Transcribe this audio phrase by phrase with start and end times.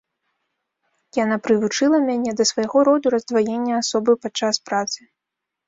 [1.23, 4.99] Яна прывучыла мяне да свайго роду раздваення асобы падчас працы.